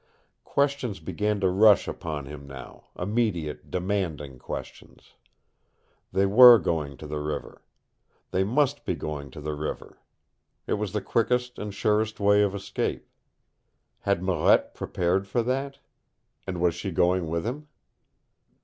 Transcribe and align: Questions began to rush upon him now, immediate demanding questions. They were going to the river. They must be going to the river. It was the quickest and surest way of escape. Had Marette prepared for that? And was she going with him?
Questions 0.45 0.99
began 0.99 1.39
to 1.41 1.47
rush 1.47 1.87
upon 1.87 2.25
him 2.25 2.47
now, 2.47 2.85
immediate 2.97 3.69
demanding 3.69 4.39
questions. 4.39 5.13
They 6.11 6.25
were 6.25 6.57
going 6.57 6.97
to 6.97 7.05
the 7.05 7.19
river. 7.19 7.61
They 8.31 8.43
must 8.43 8.83
be 8.83 8.95
going 8.95 9.29
to 9.29 9.39
the 9.41 9.53
river. 9.53 10.01
It 10.65 10.73
was 10.73 10.93
the 10.93 11.01
quickest 11.03 11.59
and 11.59 11.71
surest 11.71 12.19
way 12.19 12.41
of 12.41 12.55
escape. 12.55 13.11
Had 13.99 14.23
Marette 14.23 14.73
prepared 14.73 15.27
for 15.27 15.43
that? 15.43 15.77
And 16.47 16.59
was 16.59 16.73
she 16.73 16.89
going 16.89 17.29
with 17.29 17.45
him? 17.45 17.67